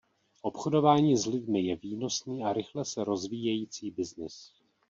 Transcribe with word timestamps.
Obchodování 0.41 1.17
s 1.17 1.25
lidmi 1.27 1.61
je 1.61 1.75
výnosný 1.75 2.43
a 2.43 2.53
rychle 2.53 2.85
se 2.85 3.03
rozvíjející 3.03 3.91
byznys. 3.91 4.53